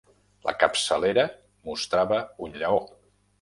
[0.47, 1.25] La capçalera
[1.69, 2.83] mostrava un lleó.